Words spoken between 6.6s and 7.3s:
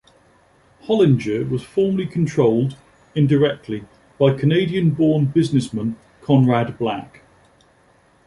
Black.